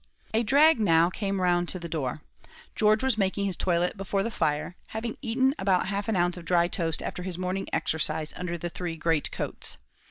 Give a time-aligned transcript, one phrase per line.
[0.33, 2.23] A drag now came round to the door.
[2.75, 6.45] George was making his toilet before the fire, having eaten about half an ounce of
[6.45, 9.77] dry toast after his morning exercise under the three great coats.